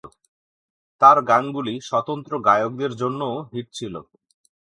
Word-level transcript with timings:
তাঁর 1.01 1.17
গানগুলি 1.29 1.73
স্বতন্ত্র 1.81 2.31
গায়কদের 2.47 2.91
জন্যও 3.01 3.35
হিট 3.51 3.67
ছিল। 3.73 3.93